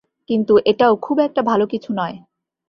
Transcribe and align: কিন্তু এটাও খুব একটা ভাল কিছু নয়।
কিন্তু 0.29 0.53
এটাও 0.65 0.93
খুব 0.95 1.17
একটা 1.19 1.41
ভাল 1.41 1.61
কিছু 1.65 1.89
নয়। 1.93 2.15